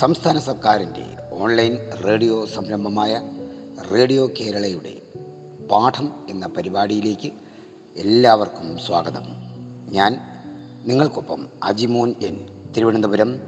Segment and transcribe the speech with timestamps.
[0.00, 3.22] സംസ്ഥാന സർക്കാരിന്റെ online radio സംരംഭമായ
[3.92, 4.92] റേഡിയോ കേരളയുടെ
[5.66, 7.32] പാഠം എന്ന പരിപാടിയിലേക്ക്
[7.96, 9.22] എല്ലാവർക്കും സ്വാഗതം.
[9.92, 10.20] ഞാൻ
[10.84, 12.46] നിങ്ങൾക്കൊപ്പം Ajimon N.
[12.76, 13.40] Thiruvananthapuram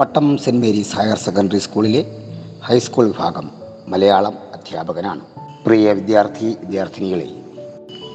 [0.00, 2.06] Pattom Saint Mary's higher secondary സ്കൂളിലെ
[2.62, 3.50] ഹൈസ്കൂൾ വിഭാഗം
[3.88, 5.20] മലയാളം അധ്യാപകനാണ്.
[5.66, 7.28] പ്രിയ വിദ്യാർത്ഥി വിദ്യാർത്ഥിനികളെ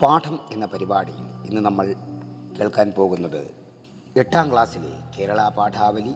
[0.02, 1.96] പാഠം എന്ന പരിപാടിയിൽ ഇന്ന് നമ്മൾ
[2.60, 3.52] കേൾക്കാൻ പോകുന്നത്
[4.18, 6.14] എട്ടാം ക്ലാസ്സിലെ കേരള പാഠാവലി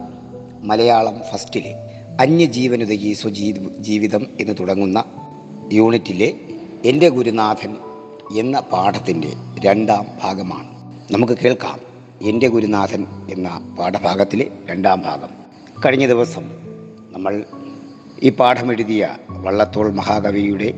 [0.63, 1.75] മലയാളം ഫസ്റ്റിലെ.
[2.19, 5.03] അന്യജീവനുതകി സ്വജീ ജീവിതം എന്ന് തുടങ്ങുന്ന
[5.73, 6.33] യൂണിറ്റിലെ
[6.85, 7.75] എന്റെ ഗുരുനാഥൻ
[8.39, 9.33] എന്ന പാഠത്തിന്റെ
[9.65, 10.67] രണ്ടാം ഭാഗമാണ്.
[11.11, 11.79] നമുക്ക് കേൾക്കാം.
[12.21, 15.29] എന്റെ ഗുരുനാഥൻ എന്ന പാഠഭാഗത്തിലെ രണ്ടാം ഭാഗം.
[15.85, 16.43] കഴിഞ്ഞ ദിവസം
[17.11, 17.43] നമ്മൾ
[18.23, 20.73] ഈ പാഠമെഴുതിയ വള്ളത്തോൾ മഹാകവിയുടെ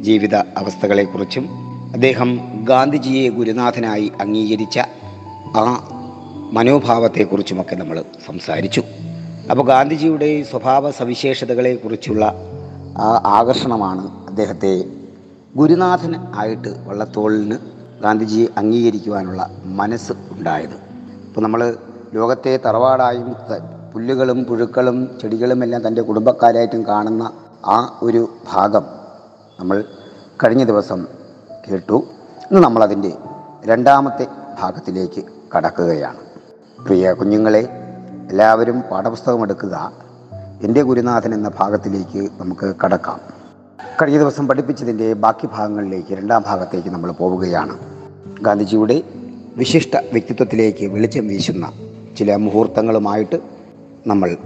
[0.00, 1.48] ജീവിത അവസ്ഥകളെക്കുറിച്ചും
[1.92, 4.78] അദ്ദേഹം ഗാന്ധിജിയെ ഗുരുനാഥനായി അംഗീകരിച്ച
[5.56, 5.88] ആ
[6.52, 8.82] മനോഭാവത്തെക്കുറിച്ചുമൊക്കെ നമ്മൾ സംസാരിച്ചു.
[9.50, 12.24] അപ്പോൾ ഗാന്ധിജിയുടെ സ്വഭാവ സവിശേഷതകളെക്കുറിച്ചുള്ള
[12.98, 14.84] ആ ആകർഷണമാണ് അദ്ദേഹത്തെ
[15.56, 17.56] ഗുരുനാഥൻ ആയിട്ട് വള്ളത്തോളിന്
[18.02, 20.74] ഗാന്ധിജിയെ അംഗീകരിക്കുവാനുള്ള മനസ്സ് ഉണ്ടായത്.
[21.26, 21.76] ഇപ്പോൾ നമ്മൾ
[22.14, 23.36] ലോകത്തെ തറവാടായും
[23.92, 27.32] പുല്ലുകളും പുഴുക്കളും ചെടികളും എല്ലാം തന്റെ കുടുംബക്കാരായിട്ടും കാണുന്ന
[27.64, 28.84] ആ ഒരു ഭാഗം
[29.60, 29.84] നമ്മൾ
[30.44, 31.06] കഴിഞ്ഞ ദിവസം
[31.70, 32.04] കേട്ടു.
[32.50, 33.12] ഇന്ന് നമ്മളതിന്റെ
[33.66, 34.26] രണ്ടാമത്തെ
[34.60, 35.22] ഭാഗത്തിലേക്ക്
[35.56, 36.20] കടക്കുകയാണ്.
[36.86, 37.62] പ്രിയ കുഞ്ഞുങ്ങളെ
[38.30, 39.92] എല്ലാവരും പാഠപുസ്തകം എടുക്കുക.
[40.62, 43.20] എന്റെ ഗുരുനാഥൻ എന്ന ഭാഗത്തിലേക്ക് നമുക്ക് കടക്കാം.
[44.02, 47.78] കഴിഞ്ഞ ദിവസം പഠിപ്പിച്ചതിന്റെ ബാക്കി ഭാഗങ്ങളിലേക്ക് രണ്ടാം ഭാഗത്തേക്ക് നമ്മൾ പോവുകയാണ്.
[48.42, 49.02] ഗാന്ധിജിയുടെ
[49.56, 51.72] വിശിഷ്ട വ്യക്തിത്വത്തിലേക്ക് വെളിച്ചം വീശുന്ന
[52.18, 53.36] ചില മുഹൂർത്തങ്ങളുമായിട്ട്
[54.06, 54.36] നമ്മൾ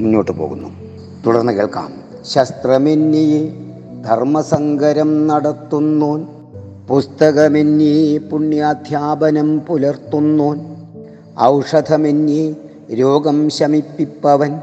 [0.00, 0.68] മുന്നോട്ട് പോകുന്നു.
[1.26, 1.92] തുടർന്ന് കേൾക്കാം.
[2.22, 3.52] ശസ്ത്രമെന്നിയെ
[4.04, 6.26] ധർമ്മസങ്കരം നടത്തുന്നോൻ
[6.88, 10.60] പുസ്തകമെന്നിയെ പുണ്യാധ്യാപനം പുലർത്തുന്നോൻ
[11.40, 12.54] ഔഷധമെന്നിയെ
[12.94, 14.60] രോഗം ശമിപ്പിപ്പവൻ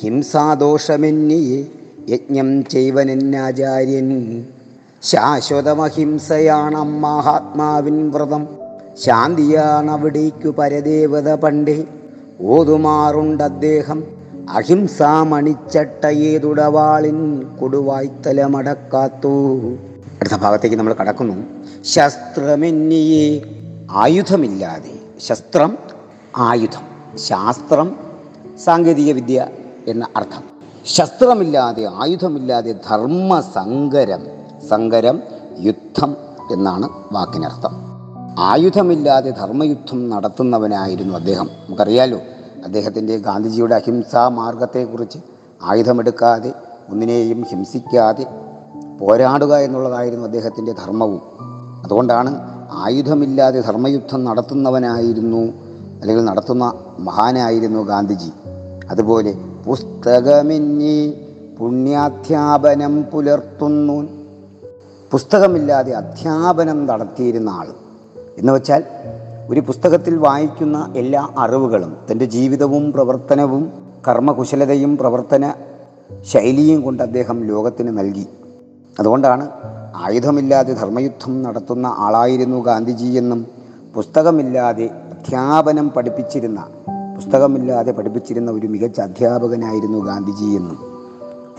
[0.00, 1.64] ഹിംസാദോഷമെന്നിയെ
[2.08, 4.46] യജ്ഞം ചെയ്വനെന്നാചാര്യൻ
[5.02, 8.48] ശാശ്വതമഹിംസയാണ് മഹാത്മാവിൻ വ്രതം.
[9.06, 11.84] ശാന്തിയാണ് അവിടേക്കു പരദേവത പണ്ടേ
[12.40, 14.04] ഓതുമാറുണ്ട് അദ്ദേഹം
[14.50, 19.58] അഹിംസാമണിച്ചട്ടയേതുടവാളിൻ കൊടുവായ്ത്തലമടക്കാത്തു.
[20.20, 21.34] അടുത്ത ഭാഗത്തേക്ക് നമ്മൾ കടക്കുന്നു.
[21.84, 23.42] ശസ്ത്രമെന്നിയെ
[23.90, 24.98] ആയുധമില്ലാതെ.
[25.26, 25.78] ശസ്ത്രം
[26.36, 26.85] ആയുധം.
[27.16, 27.96] ശാസ്ത്രം
[28.64, 29.46] സാങ്കേതിക വിദ്യ
[29.86, 30.42] എന്ന അർത്ഥം.
[30.86, 34.26] ശസ്ത്രമില്ലാതെ ആയുധമില്ലാതെ ധർമ്മസങ്കരം
[34.68, 35.22] സങ്കരം
[35.58, 36.16] യുദ്ധം
[36.52, 37.70] എന്നാണ് വാക്കിനർത്ഥം.
[38.38, 41.46] ആയുധമില്ലാതെ ധർമ്മയുദ്ധം നടത്തുന്നവനായിരുന്നു അദ്ദേഹം.
[41.46, 42.18] നമുക്കറിയാലോ
[42.64, 45.18] അദ്ദേഹത്തിന്റെ ഗാന്ധിജിയുടെ അഹിംസാ മാർഗത്തെക്കുറിച്ച്
[45.62, 46.52] ആയുധമെടുക്കാതെ
[46.90, 48.26] ഒന്നിനെയും ഹിംസിക്കാതെ
[49.00, 51.22] പോരാടുക എന്നുള്ളതായിരുന്നു അദ്ദേഹത്തിന്റെ ധർമ്മവും.
[51.84, 52.40] അതുകൊണ്ടാണ്
[52.72, 55.65] ആയുധമില്ലാതെ ധർമ്മയുദ്ധം നടത്തുന്നവനായിരുന്നു
[56.00, 58.30] അല്ലെങ്കിൽ നടത്തുന്ന മഹാനായിരുന്നു ഗാന്ധിജി.
[58.90, 59.34] അതുപോലെ
[59.66, 61.14] പുസ്തകമിന്നി
[61.58, 64.06] പുണ്യാധ്യാപനം പുലർത്തുന്നു.
[65.10, 67.66] പുസ്തകമില്ലാതെ അധ്യാപനം നടത്തിയിരുന്ന ആൾ
[68.38, 68.84] എന്ന് വെച്ചാൽ
[69.50, 73.72] ഒരു പുസ്തകത്തിൽ വായിക്കുന്ന എല്ലാ അറിവുകളും തന്റെ ജീവിതവും പ്രവർത്തനവും
[74.08, 75.54] കർമ്മകുശലതയും പ്രവർത്തന
[76.22, 78.26] ശൈലിയും കൊണ്ട് അദ്ദേഹം ലോകത്തിന് നൽകി.
[78.98, 79.48] അതുകൊണ്ടാണ്
[79.96, 83.46] ആയുധമില്ലാതെ ധർമ്മയുദ്ധം നടത്തുന്ന ആളായിരുന്നു ഗാന്ധിജി എന്നും
[83.94, 86.66] പുസ്തകമില്ലാതെ അധ്യാപനം പഠിപ്പിച്ചിരുന്ന
[87.16, 90.78] പുസ്തകമില്ലാതെ പഠിപ്പിച്ചിരുന്ന ഒരു മികച്ച അധ്യാപകനായിരുന്നു ഗാന്ധിജി എന്നും.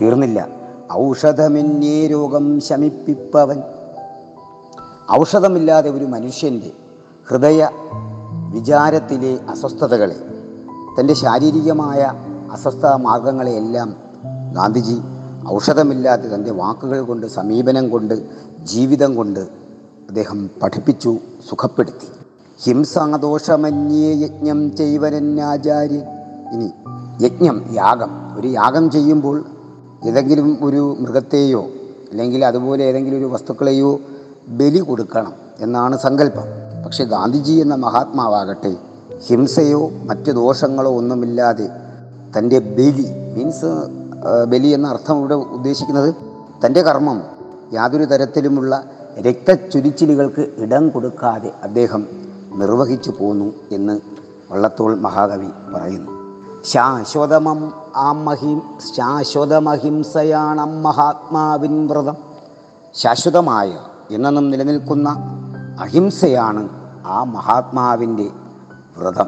[0.00, 0.48] തീർന്നില്ല.
[0.92, 3.62] ഔഷധമെന്നേ രോഗം ശമിപ്പിപ്പവൻ.
[5.20, 6.72] ഔഷധമില്ലാതെ ഒരു മനുഷ്യന്റെ
[7.28, 7.68] ഹൃദയ
[8.50, 10.16] വിചാരത്തിലെ അസ്വസ്ഥതകളെ
[11.00, 12.12] തന്റെ ശാരീരികമായ
[12.52, 13.96] അസ്വസ്ഥ മാർഗങ്ങളെയെല്ലാം
[14.54, 14.98] ഗാന്ധിജി
[15.52, 18.14] ഔഷധമില്ലാതെ തന്റെ വാക്കുകൾ കൊണ്ട് സമീപനം കൊണ്ട്
[18.64, 19.40] ജീവിതം കൊണ്ട്
[20.08, 21.16] അദ്ദേഹം പഠിപ്പിച്ചു
[21.50, 22.17] സുഖപ്പെടുത്തി.
[22.64, 26.04] ഹിംസാദോഷമന്യേ യജ്ഞം ചെയ്വനെന്നാചാര്യൻ
[26.54, 26.68] ഇനി
[27.24, 28.10] യജ്ഞം യാഗം.
[28.38, 29.36] ഒരു യാഗം ചെയ്യുമ്പോൾ
[30.08, 31.62] ഏതെങ്കിലും ഒരു മൃഗത്തെയോ
[32.10, 33.90] അല്ലെങ്കിൽ അതുപോലെ ഏതെങ്കിലും ഒരു വസ്തുക്കളെയോ
[34.58, 36.46] ബലി കൊടുക്കണം എന്നാണ് സങ്കല്പം.
[36.84, 38.72] പക്ഷെ ഗാന്ധിജി എന്ന മഹാത്മാവാകട്ടെ
[39.28, 41.66] ഹിംസയോ മറ്റു ദോഷങ്ങളോ ഒന്നുമില്ലാതെ
[42.36, 43.06] തന്റെ ബലി
[43.36, 43.70] മീൻസ്
[44.52, 46.10] ബലി എന്ന അർത്ഥം ഇവിടെ ഉദ്ദേശിക്കുന്നത്
[46.64, 47.18] തന്റെ കർമ്മം
[47.72, 48.74] യാതൊരു തരത്തിലുമുള്ള
[49.26, 52.02] രക്തച്ചുരിച്ചിലുകൾക്ക് ഇടം കൊടുക്കാതെ അദ്ദേഹം
[52.58, 54.00] നിർവഹിച്ചു പോന്നു എന്ന്
[54.50, 56.18] വള്ളത്തോൾ മഹാകവി പറയുന്നു.
[56.64, 58.62] ശാശ്വതമം ആ മഹിം
[58.96, 62.16] ശാശ്വതമഹിംസയാണ് മഹാത്മാവിൻ വ്രതം.
[62.94, 63.78] ശാശ്വതമായ
[64.10, 65.16] എന്നും നിലനിൽക്കുന്ന
[65.80, 66.68] അഹിംസയാണ്
[67.06, 68.30] ആ മഹാത്മാവിന്റെ
[68.98, 69.26] വ്രതം.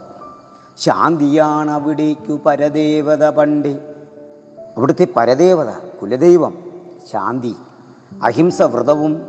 [0.78, 3.96] ശാന്തിയാണ് അവിടേക്കു പരദേവത പണ്ട്
[4.76, 5.70] അവിടുത്തെ പരദേവത
[6.02, 6.54] കുലദൈവം
[7.12, 7.56] ശാന്തി.
[8.22, 9.22] അഹിംസ വ്രതവും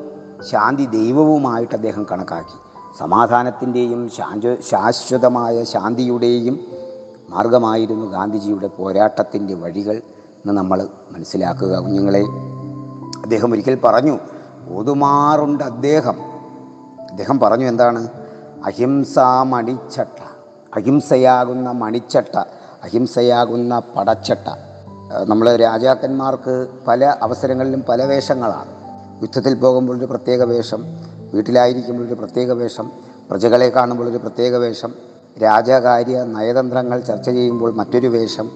[0.52, 2.71] ശാന്തി ദൈവവുമായിട്ട് അദ്ദേഹം കണക്കാക്കി.
[3.00, 6.60] സമാധാനത്തിന്റെയും ശാന്ത ശാശ്വതമായ ശാന്തിയുടെയും
[7.30, 11.78] മാർഗമായിരുന്നു ഗാന്ധിജിയുടെ പോരാട്ടത്തിന്റെ വഴികൾ എന്ന് നമ്മൾ മനസ്സിലാക്കുക.
[11.78, 12.22] കുഞ്ഞുങ്ങളെ
[13.24, 14.20] അദ്ദേഹം ഒരിക്കൽ പറഞ്ഞു
[14.70, 16.22] ഓതുമാറുണ്ട് അദ്ദേഹം.
[17.10, 18.08] അദ്ദേഹം പറഞ്ഞു എന്താണ്?
[18.66, 20.24] അഹിംസാ മണിച്ചട്ട
[20.76, 22.38] അഹിംസയാകുന്ന മണിച്ചട്ട
[22.84, 24.50] അഹിംസയാകുന്ന പടച്ചട്ട.
[25.28, 28.82] നമ്മൾ രാജാക്കന്മാർക്ക് പല അവസരങ്ങളിലും പല വേഷങ്ങളാണ്.
[29.22, 32.92] യുദ്ധത്തിൽ പോകുമ്പോൾ ഒരു പ്രത്യേക വേഷം വീട്ടിലായിരിക്കുമ്പോൾ ഒരു പ്രത്യേക വേഷം
[33.30, 34.94] പ്രജകളെ കാണുമ്പോൾ ഒരു പ്രത്യേക വേഷം
[35.42, 38.50] രാജകാര്യ നയതന്ത്രങ്ങൾ ചർച്ച ചെയ്യുമ്പോൾ മറ്റൊരു വേഷം.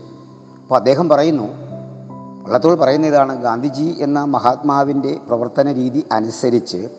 [0.61, 1.65] അപ്പോൾ അദ്ദേഹം പറയുന്നു
[2.43, 6.89] വള്ളത്തോൾ പറയുന്ന ഇതാണ് ഗാന്ധിജി എന്ന മഹാത്മാവിന്റെ പ്രവർത്തന രീതി അനുസരിച്ച്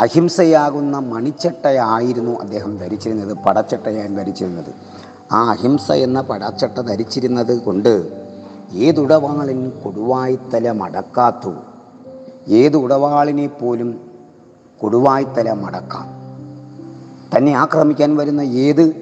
[0.00, 4.74] അഹിംസയാകുന്ന മണിച്ചട്ടയായിരുന്നു അദ്ദേഹം ധരിച്ചിരുന്നത് പടച്ചട്ടയാൻ ധരിച്ചിരുന്നത്.
[5.32, 8.24] ആ അഹിംസ എന്ന പടച്ചട്ട ധരിച്ചിരുന്നത് കൊണ്ട്
[8.74, 11.52] ഏതുടവാളിൻ കൊടുവായ്ത്തല മടക്കാത്തു.
[12.48, 14.03] ഏതുടവാളിനെ പോലും
[14.80, 16.06] കൊടുവായ്ത്തല മടക്കാം.
[17.36, 18.94] തന്നെ ആക്രമിക്കാൻ വരുന്ന ഏത്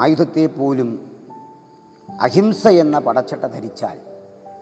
[0.00, 1.10] ആയുധത്തെ പോലും
[2.20, 3.98] അഹിംസ എന്ന പടച്ചട്ട ധരിച്ചാൽ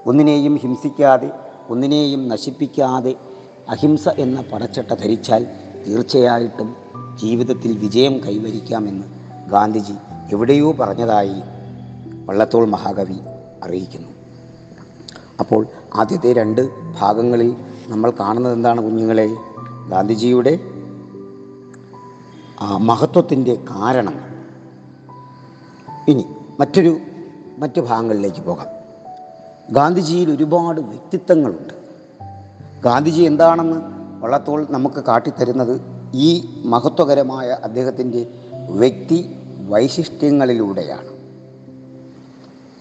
[0.07, 1.31] ഒന്നിനെയും ഹിംസിക്കാതെ
[1.71, 3.15] ഒന്നിനെയും നശിപ്പിക്കാതെ
[3.69, 5.47] അഹിംസ എന്ന പടച്ചട്ട ധരിച്ചാൽ
[5.89, 6.77] തീർച്ചയായിട്ടും
[7.15, 9.05] ജീവിതത്തിൽ വിജയം കൈവരിക്കാമെന്ന്
[9.51, 9.95] ഗാന്ധിജി
[10.33, 11.43] എവിടെയോ പറഞ്ഞതായി
[12.27, 13.19] വള്ളത്തോൾ മഹാകവി
[13.65, 14.09] അറിയിക്കുന്നു.
[15.41, 16.69] അപ്പോൾ ആദ്യത്തെ രണ്ട്
[17.01, 17.57] ഭാഗങ്ങളിൽ
[17.89, 19.37] നമ്മൾ കാണുന്നത് എന്താണ് കുഞ്ഞുങ്ങളെ?
[19.89, 20.59] ഗാന്ധിജിയുടെ
[22.77, 24.15] മഹത്വത്തിന്റെ കാരണം.
[26.09, 26.25] ഇനി
[26.61, 26.99] മറ്റൊരു
[27.59, 28.67] മറ്റു ഭാഗങ്ങളിലേക്ക് പോകാം.
[29.75, 31.75] ഗാന്ധിജിയിൽ ഒരുപാട് വ്യക്തിത്വങ്ങളുണ്ട്.
[32.85, 33.77] ഗാന്ധിജി എന്താണെന്ന്
[34.23, 35.81] വള്ളത്തോൾ നമുക്ക് കാട്ടിത്തരുന്നത്
[36.15, 38.27] ഈ മഹത്വകരമായ അദ്ദേഹത്തിന്റെ
[38.71, 39.37] വ്യക്തി
[39.69, 41.09] വൈശിഷ്ട്യങ്ങളിലൂടെയാണ്.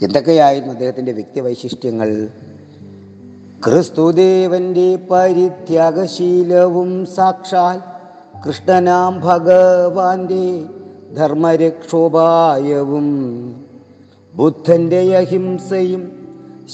[0.04, 2.30] എന്തൊക്കെയായിരുന്നു അദ്ദേഹത്തിന്റെ വ്യക്തി വൈശിഷ്ട്യങ്ങൾ?
[3.64, 7.78] ക്രിസ്തുദേവന്റെ പരിത്യാഗശീലവും സാക്ഷാൽ
[8.46, 10.46] കൃഷ്ണനാം ഭഗവാന്റെ
[11.16, 13.08] ധർമ്മരക്ഷോപായവും
[14.34, 16.04] ബുദ്ധന്റെ അഹിംസയും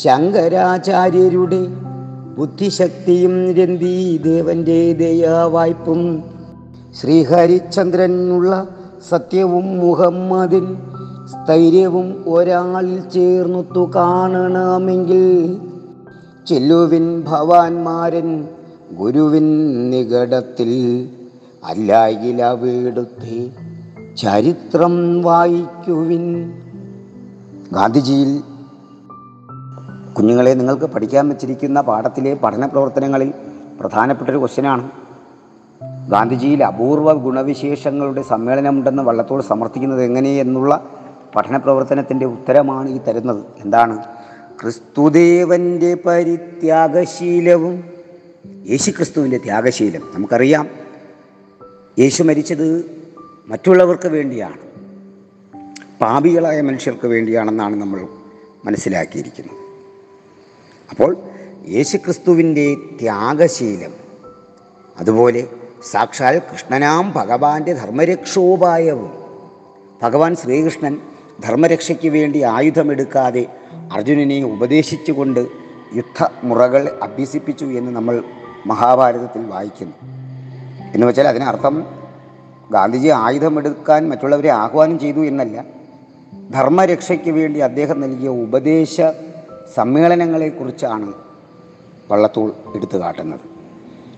[0.04, 1.62] ശങ്കരാചാര്യരുടെ
[2.38, 6.02] ബുദ്ധിശക്തിയും രന്തി ദേവന്റെ ദയാവായ്പും.
[7.00, 8.68] ശ്രീഹരിചന്ദ്രനുള്ള
[9.10, 10.66] സത്യവും മുഹമ്മദിൻ
[11.32, 15.24] സ്ഥൈര്യവും ഒരാളിൽ ചേർന്നുത്തു കാണണമെങ്കിൽ
[16.48, 18.48] ചെല്ലുവിൻ ഭവാൻമാരൻ
[18.92, 20.72] ഗുരുവിൻ നികടത്തിൽ
[21.64, 23.52] അല്ലായില വീടുത്തി
[24.18, 26.52] ചരിത്രം വായിക്കുവിൻ.
[27.74, 28.44] ഗാന്ധിജിയിൽ
[30.14, 33.34] കുഞ്ഞുങ്ങളെ നിങ്ങൾക്ക് പഠിക്കാൻ വെച്ചിരിക്കുന്ന പാഠത്തിലെ പഠന പ്രവർത്തനങ്ങളിൽ
[33.80, 34.92] പ്രധാനപ്പെട്ടൊരു ക്വസ്റ്റ്യനാണ്.
[36.10, 40.84] ഗാന്ധിജിയിൽ അപൂർവ ഗുണവിശേഷങ്ങളുടെ സമ്മേളനമുണ്ടെന്ന് വള്ളത്തോൾ സമർത്ഥിക്കുന്നത് എങ്ങനെയെന്നുള്ള
[41.36, 43.44] പഠന പ്രവർത്തനത്തിന്റെ ഉത്തരമാണ് ഈ തരുന്നത്.
[43.64, 44.04] എന്താണ്?
[44.64, 47.84] ക്രിസ്തുദേവന്റെ പരിത്യാഗശീലവും
[48.70, 50.12] യേശുക്രിസ്തുവിന്റെ ത്യാഗശീലം.
[50.14, 50.70] നമുക്കറിയാം
[52.00, 52.86] യേശു മരിച്ചത്
[53.48, 54.58] മറ്റുള്ളവർക്ക് വേണ്ടിയാണ്.
[56.02, 58.08] പാപികളായ മനുഷ്യർക്ക് വേണ്ടിയാണെന്നാണ് നമ്മൾ
[58.66, 59.56] മനസ്സിലാക്കിയിരിക്കുന്നത്.
[60.90, 61.18] അപ്പോൾ
[61.68, 63.94] യേശുക്രിസ്തുവിന്റെ ത്യാഗശീലം
[64.98, 65.48] അതുപോലെ
[65.92, 69.12] സാക്ഷാൽ കൃഷ്ണനാം ഭഗവാന്റെ ധർമ്മരക്ഷോപായവും
[70.02, 73.46] ഭഗവാൻ ശ്രീകൃഷ്ണൻ ധർമ്മരക്ഷയ്ക്ക് വേണ്ടി ആയുധമെടുക്കാതെ
[73.94, 75.40] അർജുനനെ ഉപദേശിച്ചുകൊണ്ട്
[75.96, 78.24] യുദ്ധമുറകൾ അഭ്യസിപ്പിച്ചു എന്ന് നമ്മൾ
[78.66, 79.94] മഹാഭാരതത്തിൽ വായിക്കുന്നു.
[80.94, 81.88] എന്ന് വെച്ചാൽ അതിനർത്ഥം
[82.72, 85.66] ഗാന്ധിജി ആയുധമെടുക്കാൻ മറ്റുള്ളവരെ ആഹ്വാനം ചെയ്തു എന്നല്ല.
[86.52, 89.02] ധർമ്മരക്ഷയ്ക്ക് വേണ്ടി അദ്ദേഹം നൽകിയ ഉപദേശ
[89.76, 91.14] സമ്മേളനങ്ങളെക്കുറിച്ചാണ്
[92.12, 93.40] വള്ളത്തോൾ എടുത്തു കാട്ടുന്നത്.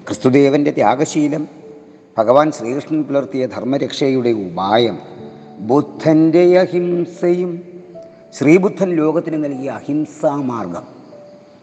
[0.08, 1.48] ക്രിസ്തുദേവന്റെ ത്യാഗശീലം
[2.18, 5.15] ഭഗവാൻ ശ്രീകൃഷ്ണൻ പുലർത്തിയ ധർമ്മരക്ഷയുടെ ഉപായം
[5.60, 7.64] ബുദ്ധന്റെ അഹിംസയും
[8.40, 10.84] ശ്രീബുദ്ധൻ ലോകത്തിന് നൽകിയ അഹിംസാമാർഗം.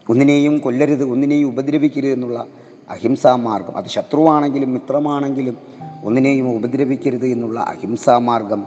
[0.09, 2.45] ഒന്നിനെയും കൊല്ലരുത് ഒന്നിനെയും ഉപദ്രവിക്കരുത് എന്നുള്ള
[2.89, 3.77] അഹിംസാമാർഗം.
[3.77, 5.57] അത് ശത്രുവാണെങ്കിലും മിത്രമാണെങ്കിലും
[6.03, 8.65] ഒന്നിനെയും ഉപദ്രവിക്കരുത് എന്നുള്ള അഹിംസാമാർഗം.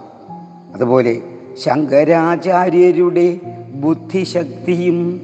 [0.75, 1.23] അതുപോലെ
[1.59, 3.41] ശങ്കരാചാര്യരുടെ
[3.75, 5.21] ബുദ്ധിശക്തിയും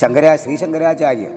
[0.00, 1.30] ശങ്കരാ ശ്രീ ശങ്കരാചാര്യർ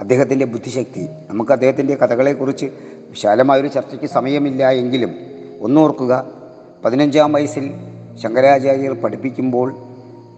[0.00, 1.06] അദ്ദേഹത്തിന്റെ ബുദ്ധിശക്തി.
[1.30, 2.66] നമുക്ക് അദ്ദേഹത്തിന്റെ കഥകളെക്കുറിച്ച്
[3.10, 5.14] വിശാലമായൊരു ചർച്ചയ്ക്ക് സമയമില്ല എങ്കിലും
[5.60, 6.35] ഒന്നോർക്കുക
[6.86, 7.74] പതിനഞ്ചാം വയസ്സിൽ
[8.22, 9.74] ശങ്കരാചാര്യർ പഠിപ്പിക്കുമ്പോൾ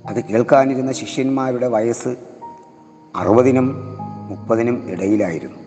[0.06, 2.08] അത് കേൾക്കാനിരുന്ന ശിഷ്യന്മാരുടെ വയസ്സ്
[3.16, 3.96] അറുപതിനും
[4.28, 5.58] മുപ്പതിനും ഇടയിലായിരുന്നു.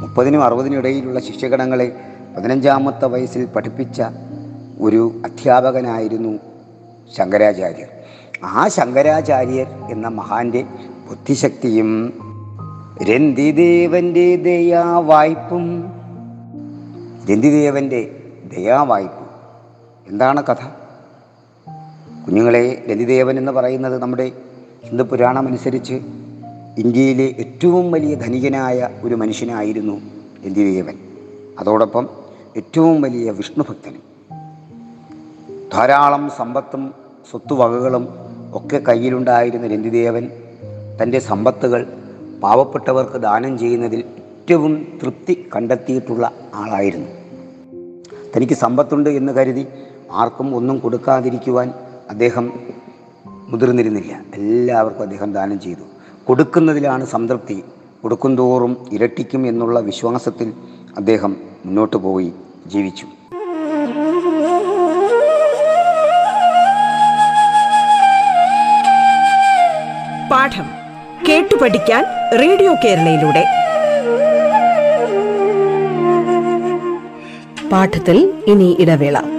[0.00, 1.96] മുപ്പതിനും അറുപതിനും ഇടയിലുള്ള ശിഷ്യഗണങ്ങളെ
[2.36, 4.02] പതിനഞ്ചാമത്തെ വയസ്സിൽ പഠിപ്പിച്ച
[4.80, 6.38] ഒരു അധ്യാപകനായിരുന്നു
[7.18, 7.88] ശങ്കരാചാര്യർ.
[8.44, 10.62] ആ ശങ്കരാചാര്യർ എന്ന മഹാന്റെ
[11.08, 12.12] ബുദ്ധിശക്തിയും
[13.02, 15.92] രന്തിദേവന്റെ ദയാവായ്പും
[17.30, 18.16] രന്തിദേവന്റെ
[18.56, 19.27] ദയാവായ്പ്
[20.08, 20.64] എന്താണ് കഥ?
[22.26, 24.32] കുഞ്ഞുങ്ങളെ രതിദേവൻ എന്ന് പറയുന്നത് നമ്മുടെ
[24.84, 25.94] ഹിന്ദു പുരാണം അനുസരിച്ച്
[26.78, 30.00] ഇന്ത്യയിലെ ഏറ്റവും വലിയ ധനികനായ ഒരു മനുഷ്യനായിരുന്നു
[30.46, 30.94] രതിദേവൻ.
[31.58, 32.08] അതോടൊപ്പം
[32.56, 34.02] ഏറ്റവും വലിയ വിഷ്ണുഭക്തനും
[35.72, 36.94] ധാരാളം സമ്പത്തും
[37.30, 38.08] സ്വത്തുവകകളും
[38.54, 40.30] ഒക്കെ കയ്യിലുണ്ടായിരുന്ന രതിദേവൻ
[41.02, 41.86] തന്റെ സമ്പത്തുകൾ
[42.42, 47.08] പാവപ്പെട്ടവർക്ക് ദാനം ചെയ്യുന്നതിൽ ഏറ്റവും തൃപ്തി കണ്ടെത്തിയിട്ടുള്ള ആളായിരുന്നു.
[48.36, 49.66] തനിക്ക് സമ്പത്തുണ്ട് എന്ന് കരുതി
[50.12, 51.72] ആർക്കും ഒന്നും കൊടുക്കാതിരിക്കുവാൻ
[52.10, 52.52] അദ്ദേഹം
[53.26, 54.20] മുതിർന്നിരുന്നില്ല.
[54.34, 55.80] എല്ലാവർക്കും അദ്ദേഹം ദാനം ചെയ്തു.
[56.24, 57.64] കൊടുക്കുന്നതിലാണ് സംതൃപ്തി.
[58.02, 60.52] കൊടുക്കുന്തോറും ഇരട്ടിക്കും എന്നുള്ള വിശ്വാസത്തിൽ
[60.96, 61.36] അദ്ദേഹം
[61.66, 62.32] മുന്നോട്ട് പോയി
[62.66, 63.06] ജീവിച്ചു.
[70.30, 70.64] പാഠം
[71.28, 72.04] കേട്ടു പഠിക്കാൻ
[72.40, 73.44] റേഡിയോ കേരളയിലൂടെ.
[77.72, 79.37] പാഠത്തിൽ ഇനി ഇടവേള.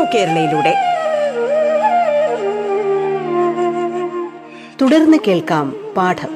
[0.00, 0.74] റേഡിയോ കേരളയിലൂടെ.
[4.82, 5.66] തുടർന്ന് കേൾക്കാം
[5.96, 6.32] പാഠം.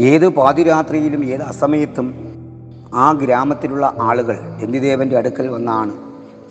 [0.00, 2.08] ഏത് പാതിരാത്രിയിലും ഏത് അസമയത്തും
[2.94, 5.92] ആ ഗ്രാമത്തിലുള്ള ആളുകൾ രന്തിദേവന്റെ അടുക്കൽ വന്നാണ്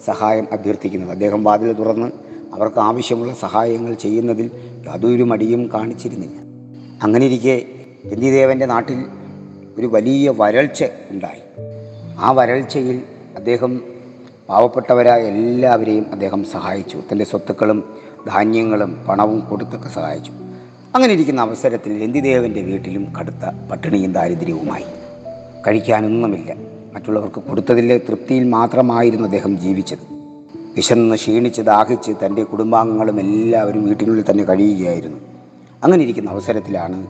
[0.06, 1.12] സഹായം അഭ്യർത്ഥിക്കുന്നത്.
[1.12, 2.21] അദ്ദേഹം വാതിൽ തുറന്ന്
[2.54, 4.52] അവർക്ക് ആവശ്യമുള്ള സഹായങ്ങൾ ചെയ്യുന്നതിൽ
[4.86, 6.42] യാതൊരു മടിയും കാണിച്ചിരുന്നില്ല.
[7.04, 7.66] അങ്ങനെ ഇരിക്കെ
[8.14, 9.06] രന്തിദേവന്റെ നാട്ടിൽ
[9.78, 11.42] ഒരു വലിയ വരൾച്ച ഉണ്ടായി.
[12.20, 13.02] ആ വരൾച്ചയിൽ
[13.36, 13.82] അദ്ദേഹം
[14.50, 17.04] പാവപ്പെട്ടവരായ എല്ലാവരെയും അദ്ദേഹം സഹായിച്ചു.
[17.12, 17.84] തന്റെ സ്വത്തുക്കളും
[18.28, 20.32] ധാന്യങ്ങളും പണവും കൊടുത്തൊക്കെ സഹായിച്ചു.
[20.96, 24.86] അങ്ങനെ ഇരിക്കുന്ന അവസരത്തിൽ രന്തിദേവന്റെ വീട്ടിലും കടുത്ത പട്ടിണിയും ദാരിദ്ര്യവുമായി.
[25.68, 26.56] കഴിക്കാനൊന്നുമില്ല.
[26.94, 30.11] മറ്റുള്ളവർക്ക് കൊടുത്തതിലെ തൃപ്തിയിൽ മാത്രമായിരുന്നു അദ്ദേഹം ജീവിച്ചത്.
[30.76, 35.18] വിശന്ന് ക്ഷീണിച്ച് ദാഹിച്ച് തന്റെ കുടുംബാംഗങ്ങളും എല്ലാവരും വീട്ടിനുള്ളിൽ തന്നെ കഴിയുകയായിരുന്നു.
[35.84, 37.08] അങ്ങനെ ഇരിക്കുന്ന അവസരത്തിലാണ്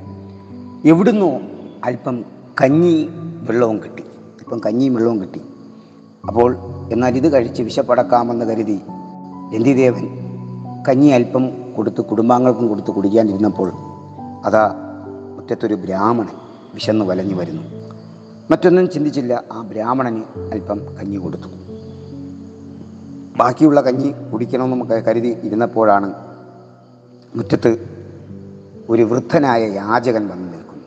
[0.88, 1.40] എവിടുന്നോ
[1.84, 2.26] അല്പം
[2.62, 3.10] കഞ്ഞി
[3.50, 4.04] വെള്ളവും കിട്ടി.
[4.42, 5.42] അല്പം കഞ്ഞിയും വെള്ളവും കിട്ടി.
[6.28, 6.58] അപ്പോൾ
[6.92, 8.80] എന്നാൽ ഇത് കഴിച്ച് വിശപ്പടക്കാമെന്ന് കരുതി
[9.56, 10.06] രന്തിദേവൻ
[10.90, 13.72] കഞ്ഞി അല്പം കൊടുത്ത് കുടുംബാംഗങ്ങൾക്കും കൊടുത്ത് കുടിക്കാനിരുന്നപ്പോൾ
[14.46, 14.76] അതാ
[15.36, 16.36] മുറ്റത്തൊരു ബ്രാഹ്മണൻ
[16.74, 17.62] വിശന്ന് വലഞ്ഞു വരുന്നു.
[18.52, 19.44] മറ്റൊന്നും ചിന്തിച്ചില്ല.
[19.52, 21.61] ആ ബ്രാഹ്മണന് അല്പം കഞ്ഞി കൊടുത്തു.
[23.42, 26.14] ബാക്കിയുള്ള കഞ്ഞി കുടിക്കണമെന്ന് നമുക്ക് കരുതി ഇരുന്നപ്പോഴാണ്
[27.36, 27.72] മുറ്റത്ത്
[28.90, 30.86] ഒരു വൃദ്ധനായ യാചകൻ വന്നു നിൽക്കുന്നു.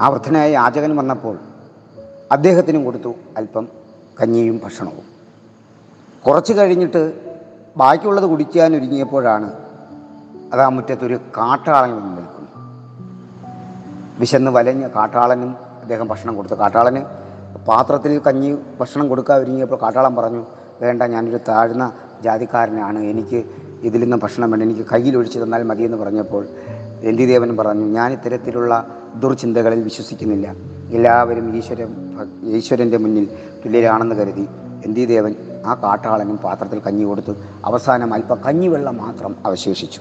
[0.00, 1.38] ആ വൃദ്ധനായ യാചകൻ വന്നപ്പോൾ
[2.32, 3.68] അദ്ദേഹത്തിനും കൊടുത്തു അല്പം
[4.22, 5.06] കഞ്ഞിയും ഭക്ഷണവും.
[6.26, 7.02] കുറച്ച് കഴിഞ്ഞിട്ട്
[7.76, 9.52] ബാക്കിയുള്ളത് കുടിക്കാൻ ഒരുങ്ങിയപ്പോഴാണ്
[10.52, 12.50] അത് ആ മുറ്റത്തൊരു കാട്ടാളൻ വന്ന് നിൽക്കുന്നു.
[14.18, 16.54] വിശന്ന് വലഞ്ഞ കാട്ടാളനും അദ്ദേഹം ഭക്ഷണം കൊടുത്തു.
[16.54, 17.02] കാട്ടാളന്
[17.68, 20.46] പാത്രത്തിൽ കഞ്ഞി ഭക്ഷണം കൊടുക്കാൻ ഒരുങ്ങിയപ്പോൾ കാട്ടാളൻ പറഞ്ഞു
[20.80, 22.98] വേണ്ട ഞാനൊരു താഴ്ന്ന ജാതിക്കാരനാണ്.
[22.98, 23.44] എനിക്ക്
[23.82, 24.62] ഇതിൽ നിന്ന് ഭക്ഷണം വേണ്ട.
[24.64, 26.48] എനിക്ക് കയ്യിൽ ഒഴിച്ചു തന്നാൽ മതിയെന്ന് പറഞ്ഞപ്പോൾ
[27.04, 30.54] രന്തിദേവൻ പറഞ്ഞു ഞാൻ ഇത്തരത്തിലുള്ള ദുർചിന്തകളിൽ വിശ്വസിക്കുന്നില്ല.
[30.90, 31.90] എല്ലാവരും ഈശ്വരൻ
[32.44, 33.24] ഈശ്വരന്റെ മുന്നിൽ
[33.64, 34.48] തുല്യരാണെന്ന് കരുതി
[34.86, 35.34] രന്തിദേവൻ
[35.66, 37.32] ആ കാട്ടാളനും പാത്രത്തിൽ കഞ്ഞി കൊടുത്തു.
[37.64, 40.00] അവസാനം അല്പ കഞ്ഞിവെള്ളം മാത്രം അവശേഷിച്ചു.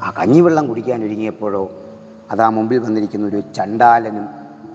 [0.00, 1.70] ആ കഞ്ഞിവെള്ളം കുടിക്കാൻ ഒരുങ്ങിയപ്പോഴോ
[2.30, 4.26] അതാ മുമ്പിൽ വന്നിരിക്കുന്ന ഒരു ചണ്ടാലനും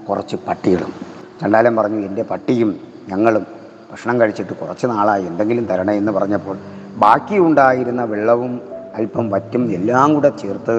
[0.10, 0.94] കുറച്ച് പട്ടികളും.
[1.42, 3.55] ചണ്ടാലൻ പറഞ്ഞു എന്റെ പട്ടിയും ഞങ്ങളും
[3.96, 5.24] ഭക്ഷണം കഴിച്ചിട്ട് കുറച്ച് നാളായി.
[5.32, 6.56] എന്തെങ്കിലും തരണേ എന്ന് പറഞ്ഞപ്പോൾ
[7.04, 8.54] ബാക്കിയുണ്ടായിരുന്ന വെള്ളവും
[8.98, 10.76] അല്പം വറ്റും എല്ലാം കൂടെ ചേർത്ത്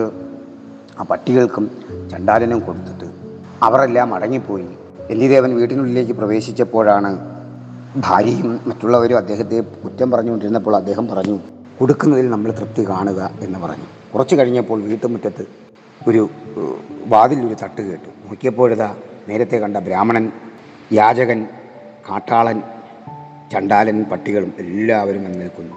[1.01, 1.65] ആ പട്ടികൾക്കും
[2.13, 3.09] ചണ്ടാലനും കൊടുത്തിട്ട്
[3.67, 4.69] അവരെല്ലാം അടങ്ങിപ്പോയി
[5.13, 7.11] എല്ലിദേവൻ വീട്ടിനുള്ളിലേക്ക് പ്രവേശിച്ചപ്പോഴാണ്
[8.07, 11.37] ഭാര്യയും മറ്റുള്ളവരും അദ്ദേഹത്തെ കുറ്റം പറഞ്ഞുകൊണ്ടിരുന്നപ്പോൾ അദ്ദേഹം പറഞ്ഞു
[11.79, 13.89] കൊടുക്കുന്നതിൽ നമ്മൾ തൃപ്തി കാണുക എന്ന് പറഞ്ഞു.
[14.13, 15.45] കുറച്ച് കഴിഞ്ഞപ്പോൾ വീട്ടുമുറ്റത്ത്
[16.09, 16.23] ഒരു
[17.13, 18.11] വാതിൽ ഒരു തട്ട് കേട്ടു.
[18.29, 18.91] നോക്കിയപ്പോഴിതാ
[19.29, 20.27] നേരത്തെ കണ്ട ബ്രാഹ്മണൻ
[20.93, 21.41] യാചകൻ
[22.09, 22.59] കാട്ടാളൻ
[23.53, 25.77] ചണ്ടാലൻ പട്ടികളും എല്ലാവരും വന്ന് നിൽക്കുന്നു.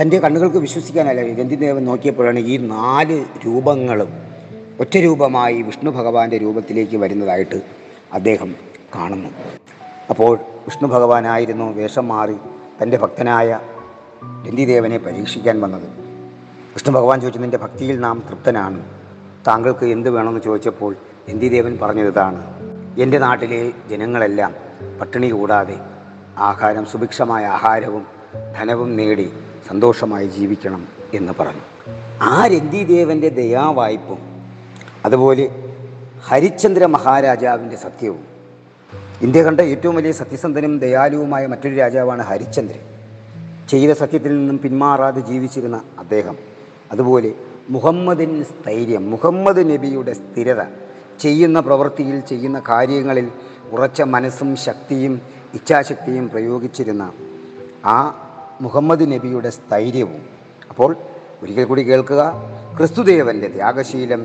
[0.00, 4.08] തന്റെ കണ്ണുകൾക്ക് വിശ്വസിക്കാനല്ല ഗന്ധിദേവൻ നോക്കിയപ്പോഴാണ് ഈ നാല് രൂപങ്ങളും
[4.80, 7.62] ഒറ്റ രൂപമായി വിഷ്ണു ഭഗവാന്റെ രൂപത്തിലേക്ക് വരുന്നതായിട്ട്
[8.12, 8.54] അദ്ദേഹം
[8.94, 9.28] കാണുന്നു.
[10.10, 12.36] അപ്പോൾ വിഷ്ണു ഭഗവാനായിരുന്നു വേഷം മാറി
[12.82, 13.60] തന്റെ ഭക്തനായ
[14.46, 15.88] ഗന്ധിദേവനെ പരീക്ഷിക്കാൻ വന്നത്.
[16.74, 18.84] വിഷ്ണു ഭഗവാൻ ചോദിച്ചു നിന്റെ ഭക്തിയിൽ നാം തൃപ്തനാണ്.
[19.46, 20.96] താങ്കൾക്ക് എന്ത് വേണമെന്ന് ചോദിച്ചപ്പോൾ
[21.28, 22.40] ഗന്ധിദേവൻ പറഞ്ഞത് ഇതാണ്.
[22.98, 24.54] എന്റെ നാട്ടിലെ ജനങ്ങളെല്ലാം
[25.00, 25.95] പട്ടിണി കൂടാതെ
[26.38, 28.06] ആഹാരം സുഭിക്ഷമായ ആഹാരവും
[28.58, 29.32] ധനവും നേടി
[29.68, 31.60] സന്തോഷമായി ജീവിക്കണം എന്ന് പറഞ്ഞു.
[32.22, 34.18] ആ രന്തിദേവന്റെ ദയാവായ്പും
[35.04, 35.50] അതുപോലെ
[36.24, 38.24] ഹരിചന്ദ്ര മഹാരാജാവിന്റെ സത്യവും.
[39.22, 42.80] ഇന്ത്യ കണ്ട ഏറ്റവും വലിയ സത്യസന്ധനും ദയാലുവുമായ മറ്റൊരു രാജാവാണ് ഹരിശ്ചന്ദ്രൻ.
[43.68, 46.36] ചെയ്ത സത്യത്തിൽ നിന്നും പിന്മാറാതെ ജീവിച്ചിരുന്ന അദ്ദേഹം.
[46.92, 47.32] അതുപോലെ
[47.70, 50.62] മുഹമ്മദിന് സ്ഥൈര്യം മുഹമ്മദ് നബിയുടെ സ്ഥിരത
[51.20, 53.30] ചെയ്യുന്ന പ്രവൃത്തിയിൽ ചെയ്യുന്ന കാര്യങ്ങളിൽ
[53.72, 55.22] ഉറച്ച മനസ്സും ശക്തിയും
[55.56, 57.04] ഇച്ഛാശക്തിയും പ്രയോഗിച്ചിരുന്ന
[57.94, 57.98] ആ
[58.60, 60.22] മുഹമ്മദ് നബിയുടെ സ്ഥൈര്യവും.
[60.70, 60.90] അപ്പോൾ
[61.42, 62.22] ഒരിക്കൽ കൂടി കേൾക്കുക
[62.78, 64.22] ക്രിസ്തുദേവന്റെ ത്യാഗശീലം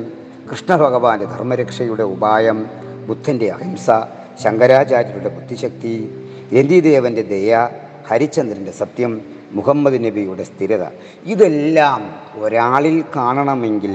[0.50, 2.58] കൃഷ്ണഭഗവാന്റെ ധർമ്മരക്ഷയുടെ ഉപായം
[3.08, 3.90] ബുദ്ധന്റെ അഹിംസ
[4.42, 5.94] ശങ്കരാചാര്യരുടെ ബുദ്ധിശക്തി
[6.54, 7.52] രന്തിദേവന്റെ ദയ
[8.08, 9.12] ഹരിചന്ദ്രന്റെ സത്യം
[9.52, 10.84] മുഹമ്മദ് നബിയുടെ സ്ഥിരത
[11.26, 12.02] ഇതെല്ലാം
[12.42, 13.94] ഒരാളിൽ കാണണമെങ്കിൽ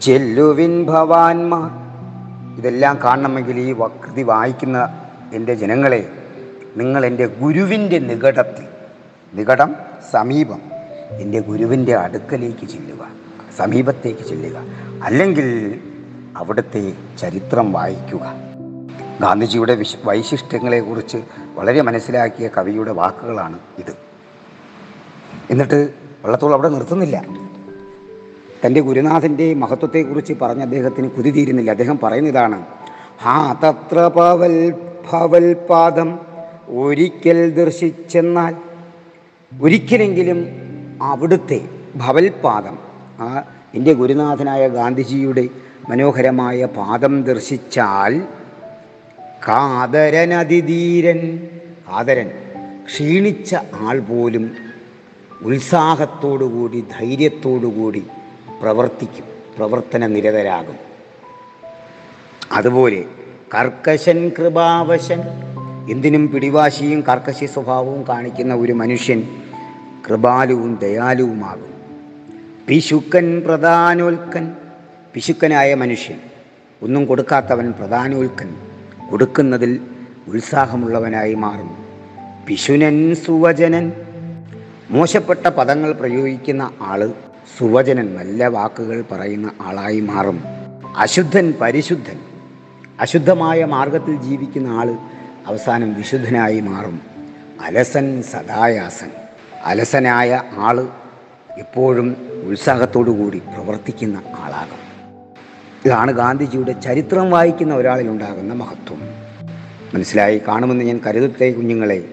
[0.00, 1.70] ചെല്ലുവിൻ ഭവാൻമാർ.
[2.58, 4.78] ഇതെല്ലാം കാണണമെങ്കിൽ ഈ വകൃതി വായിക്കുന്ന
[5.32, 6.12] എന്റെ ജനങ്ങളെ
[6.76, 8.64] നിങ്ങൾ എന്റെ ഗുരുവിന്റെ നികടത്തിൽ
[9.34, 9.76] നികടം
[10.10, 10.60] സമീപം
[11.10, 13.08] എന്റെ ഗുരുവിന്റെ അടുക്കലേക്ക് ചെല്ലുക
[13.56, 14.62] സമീപത്തേക്ക് ചെല്ലുക
[15.02, 15.80] അല്ലെങ്കിൽ
[16.36, 18.34] അവിടുത്തെ ചരിത്രം വായിക്കുക.
[19.20, 21.18] ഗാന്ധിജിയുടെ വിശ വൈശിഷ്ട്യങ്ങളെക്കുറിച്ച്
[21.54, 23.96] വളരെ മനസ്സിലാക്കിയ കവിയുടെ വാക്കുകളാണ് ഇത്.
[25.50, 27.24] എന്നിട്ട് വള്ളത്തോൾ അവിടെ നിർത്തുന്നില്ല.
[28.66, 32.66] തന്റെ ഗുരുനാഥന്റെ മഹത്വത്തെക്കുറിച്ച് പറഞ്ഞ അദ്ദേഹത്തിന് കുതി തീരുന്നില്ല അദ്ദേഹം പറയുന്നതാണ്
[33.20, 34.74] ഹാ തത്ര പവൽ
[35.12, 36.10] ഭവൽ പാദം
[36.78, 38.54] ഒരിക്കൽ ദർശിച്ചെന്നാൽ
[39.52, 40.40] ഒരിക്കലെങ്കിലും
[41.02, 41.58] അവിടുത്തെ
[41.96, 42.76] ഭവൽപാദം
[43.20, 43.30] ആ
[43.74, 45.44] എന്റെ ഗുരുനാഥനായ ഗാന്ധിജിയുടെ
[45.88, 48.14] മനോഹരമായ പാദം ദർശിച്ചാൽ
[49.48, 51.20] കാതരൻ അതിധീരൻ
[51.88, 52.28] കാതരൻ
[52.86, 53.50] ക്ഷീണിച്ച
[53.80, 54.44] ആൾ പോലും
[55.46, 58.02] ഉത്സാഹത്തോടുകൂടി ധൈര്യത്തോടുകൂടി
[58.62, 59.26] പ്രവർത്തിക്കും
[59.56, 60.78] പ്രവർത്തന നിരതരാകും
[62.52, 63.00] അതുപോലെ
[63.54, 65.20] കർക്കശൻ കൃപാവശൻ.
[65.90, 69.22] എന്തിനും പിടിവാശിയും കർക്കശി സ്വഭാവവും കാണിക്കുന്ന ഒരു മനുഷ്യൻ
[70.08, 71.72] കൃപാലുവും ദയാലുവുമാകും
[72.68, 74.52] പിശുക്കൻ പ്രധാനോൽക്കൻ
[75.14, 76.18] പിശുക്കനായ മനുഷ്യൻ.
[76.82, 78.54] ഒന്നും കൊടുക്കാത്തവൻ പ്രധാനോൽക്കൻ.
[79.10, 79.80] കൊടുക്കുന്നതിൽ
[80.28, 81.70] ഉത്സാഹമുള്ളവനായി മാറും
[82.46, 83.92] പിശുനൻ സുവചനൻ.
[84.90, 87.12] മോശപ്പെട്ട പദങ്ങൾ പ്രയോഗിക്കുന്ന ആൾ
[87.58, 90.42] സുവചനൻ നല്ല വാക്കുകൾ പറയുന്ന ആളായി മാറും.
[90.96, 92.31] അശുദ്ധൻ പരിശുദ്ധൻ.
[93.00, 94.90] അശുദ്ധമായ മാർഗത്തിൽ ജീവിക്കുന്ന ആൾ
[95.46, 97.00] അവസാനം വിശുദ്ധനായി മാറും.
[97.64, 99.10] അലസൻ സദായാസൻ.
[99.64, 100.80] അലസനായ ആൾ
[101.58, 102.16] എപ്പോഴും
[103.12, 104.82] കൂടി പ്രവർത്തിക്കുന്ന ആളാകും.
[105.84, 109.02] ഇതാണ് ഗാന്ധിജിയുടെ ചരിത്രം വായിക്കുന്ന ഒരാളിലുണ്ടാകുന്ന മഹത്വം.
[109.94, 110.42] മനസ്സിലായി?
[110.48, 112.04] കാണുമെന്ന് ഞാൻ കരുതത്തെ കുഞ്ഞുങ്ങളെ.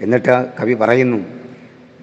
[0.00, 1.18] എന്നിട്ട് കവി പറയുന്നു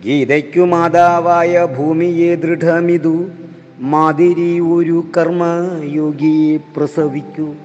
[0.06, 3.30] ഗീതയ്ക്കു മാതാവായ ഭൂമിയെ ദൃഢമിതു
[3.78, 7.56] മാതിരി ഒരു കർമ്മയോഗിയെ പ്രസവിക്കൂ.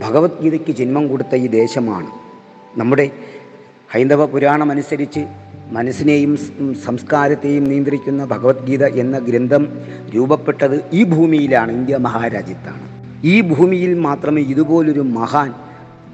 [0.00, 2.10] ഭഗവത്ഗീതയ്ക്ക് ജന്മം കൊടുത്ത ഈ ദേശമാണ്.
[2.76, 3.10] നമ്മുടെ
[3.94, 5.26] ഹൈന്ദവ പുരാണം അനുസരിച്ച്
[5.72, 6.36] മനസ്സിനെയും
[6.86, 9.68] സംസ്കാരത്തെയും നിയന്ത്രിക്കുന്ന ഭഗവത്ഗീത എന്ന ഗ്രന്ഥം
[10.14, 12.84] രൂപപ്പെട്ടത് ഈ ഭൂമിയിലാണ് ഇന്ത്യ മഹാരാജ്യത്താണ്.
[13.24, 15.54] ഈ ഭൂമിയിൽ മാത്രമേ ഇതുപോലൊരു മഹാൻ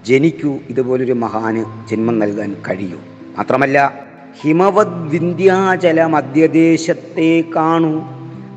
[0.07, 2.99] ജനിക്കൂ ഇതുപോലൊരു മഹാന് ജന്മം നൽകാൻ കഴിയൂ.
[3.37, 4.07] മാത്രമല്ല
[4.41, 8.01] ഹിമവത് വിന്ധ്യാചല മധ്യദേശത്തെ കാണൂ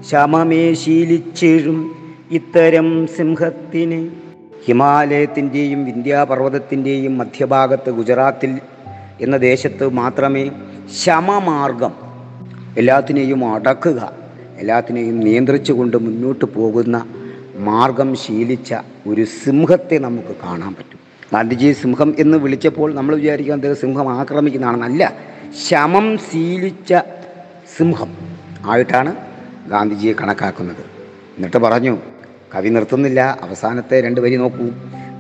[0.09, 1.95] ശമമേ ശീലിച്ചേഴും
[2.31, 4.09] ഇത്തരം സിംഹത്തിന്
[4.65, 8.59] ഹിമാലയത്തിന്റെയും വിന്ധ്യാപർവതത്തിന്റെയും മധ്യഭാഗത്ത് ഗുജറാത്തിൽ
[9.21, 10.51] എന്ന ദേശത്ത് മാത്രമേ
[11.03, 11.93] ശമമാർഗം
[12.77, 14.13] എല്ലാത്തിനെയും അടക്കുക
[14.57, 17.05] എല്ലാത്തിനെയും നിയന്ത്രിച്ചു കൊണ്ട് മുന്നോട്ട് പോകുന്ന
[17.55, 18.73] മാർഗം ശീലിച്ച
[19.07, 20.99] ഒരു സിംഹത്തെ നമുക്ക് കാണാൻ പറ്റും.
[21.33, 25.13] ഗാന്ധിജി സിംഹം എന്ന് വിളിച്ചപ്പോൾ നമ്മൾ വിചാരിക്കുക അദ്ദേഹം സിംഹം ആക്രമിക്കുന്നതാണെന്നല്ല
[25.69, 26.93] ശമം ശീലിച്ച
[27.77, 28.11] സിംഹം
[28.65, 29.15] ആയിട്ടാണ്
[29.69, 30.83] ഗാന്ധിജിയെ കണക്കാക്കുന്നത്.
[31.37, 31.97] എന്നിട്ട് പറഞ്ഞു
[32.55, 33.39] കവി നിർത്തുന്നില്ല.
[33.41, 34.69] അവസാനത്തെ രണ്ട് വരി നോക്കൂ.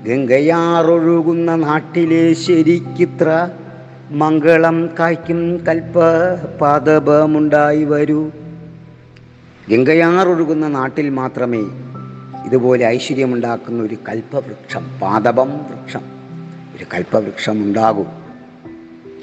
[0.07, 3.49] ഗംഗയാറൊഴുകുന്ന നാട്ടിലെ ശരിക്കിത്ര
[4.11, 5.99] മംഗളം കായ്ക്കും കൽപ്പ
[6.61, 8.31] പാദപമുണ്ടായി വരൂ.
[9.69, 11.61] ഗംഗയാറൊഴുകുന്ന നാട്ടിൽ മാത്രമേ
[12.45, 16.01] ഇതുപോലെ ഐശ്വര്യമുണ്ടാക്കുന്ന ഒരു കൽപ്പവൃക്ഷം പാദപം വൃക്ഷം
[16.77, 18.07] ഒരു കൽപ്പവൃക്ഷം ഉണ്ടാകും.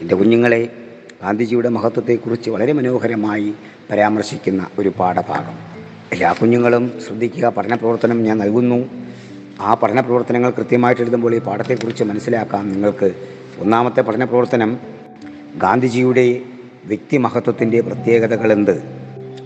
[0.01, 0.73] എന്റെ കുഞ്ഞുങ്ങളെ
[1.23, 3.55] ഗാന്ധിജിയുടെ മഹത്വത്തെക്കുറിച്ച് വളരെ മനോഹരമായി
[3.90, 5.77] പരാമർശിക്കുന്ന ഒരു പാഠഭാഗം.
[6.12, 7.47] എല്ലാ കുഞ്ഞുങ്ങളും ശ്രദ്ധിക്കുക.
[7.49, 8.79] പഠന പ്രവർത്തനം ഞാൻ നൽകുന്നു.
[9.61, 13.09] ആ പഠന പ്രവർത്തനങ്ങൾ കൃത്യമായിട്ട് എഴുതുമ്പോൾ ഈ പാഠത്തെക്കുറിച്ച് മനസ്സിലാക്കാം നിങ്ങൾക്ക്
[13.59, 14.79] ഒന്നാമത്തെ പഠന പ്രവർത്തനം
[15.57, 16.40] ഗാന്ധിജിയുടെ
[16.85, 18.83] വ്യക്തിമഹത്വത്തിന്റെ പ്രത്യേകതകൾ എന്ത്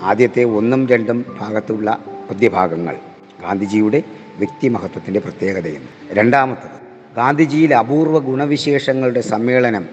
[0.02, 2.96] ആദ്യത്തെ ഒന്നും രണ്ടും ഭാഗത്തുള്ള പദ്യഭാഗങ്ങൾ.
[3.42, 4.02] ഗാന്ധിജിയുടെ
[4.38, 6.78] വ്യക്തിമഹത്വത്തിന്റെ പ്രത്യേകതയും രണ്ടാമത്തത്
[7.16, 9.86] ഗാന്ധിജിയിൽ അപൂർവ ഗുണവിശേഷങ്ങളുടെ സമ്മേളനം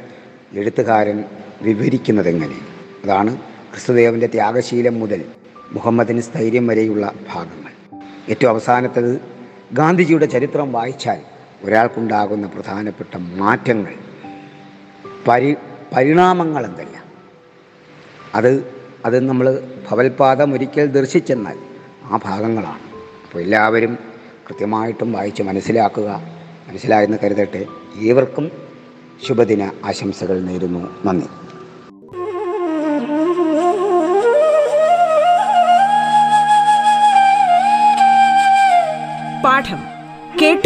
[0.53, 1.23] എഴുത്തുകാരൻ
[1.61, 2.55] വിവരിക്കുന്നതെങ്ങനെ?
[3.03, 3.35] അതാണ്
[3.71, 5.21] ക്രിസ്തുദേവന്റെ ത്യാഗശീലം മുതൽ
[5.71, 7.99] മുഹമ്മദിന് സ്ഥൈര്യം വരെയുള്ള ഭാഗങ്ങൾ.
[8.29, 9.21] ഏറ്റവും അവസാനത്തത്
[9.73, 11.21] ഗാന്ധിജിയുടെ ചരിത്രം വായിച്ചാൽ
[11.63, 13.95] ഒരാൾക്കുണ്ടാകുന്ന പ്രധാനപ്പെട്ട മാറ്റങ്ങൾ.
[15.27, 15.55] പരി
[15.95, 17.03] പരിണാമങ്ങൾ എന്തല്ല?
[18.35, 18.73] അത്
[19.05, 21.57] അത് നമ്മൾ ഭവൽപാദം ഒരിക്കൽ ദർശിച്ചെന്നാൽ
[22.03, 22.81] ആ ഭാഗങ്ങളാണ്.
[23.25, 23.97] അപ്പോൾ എല്ലാവരും
[24.49, 26.21] കൃത്യമായിട്ടും വായിച്ച് മനസ്സിലാക്കുക
[26.67, 27.65] മനസ്സിലായെന്ന് കരുതട്ടെ.
[28.01, 28.51] ഏവർക്കും
[29.27, 30.95] ശുഭദിന ആശംസകൾ നേരുന്നു.
[31.05, 31.48] നന്ദി.